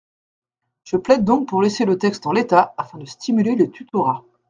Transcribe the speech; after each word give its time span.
Je 0.83 0.97
plaide 0.97 1.23
donc 1.25 1.47
pour 1.47 1.61
laisser 1.61 1.85
le 1.85 1.99
texte 1.99 2.25
en 2.25 2.31
l’état 2.31 2.73
afin 2.75 2.97
de 2.97 3.05
stimuler 3.05 3.55
le 3.55 3.69
tutorat. 3.69 4.25